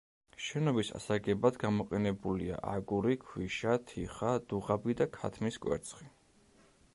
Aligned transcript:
შენობის 0.43 0.87
ასაგებად 0.99 1.59
გამოყენებულია, 1.63 2.57
აგური, 2.71 3.17
ქვიშა, 3.25 3.77
თიხა, 3.93 4.33
დუღაბი 4.49 4.97
და 5.03 5.09
ქათმის 5.19 5.61
კვერცხი. 5.67 6.11